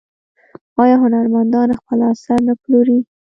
آیا 0.81 0.95
هنرمندان 1.03 1.69
خپل 1.79 1.99
اثار 2.13 2.39
نه 2.47 2.53
پلوري؟ 2.61 2.97